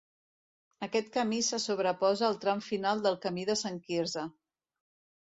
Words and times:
Aquest 0.85 1.11
camí 1.17 1.41
se 1.47 1.59
sobreposa 1.65 2.25
al 2.29 2.39
tram 2.45 2.63
final 2.69 3.05
del 3.05 3.19
Camí 3.27 3.45
de 3.51 3.57
Sant 3.63 3.79
Quirze. 3.85 4.25